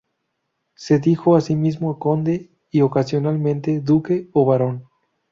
Se 0.73 0.97
dijo 0.97 1.35
a 1.35 1.41
sí 1.41 1.55
mismo 1.55 1.99
Conde 1.99 2.49
y 2.71 2.81
ocasionalmente 2.81 3.81
Duque 3.81 4.29
o 4.33 4.45
Barón. 4.45 4.89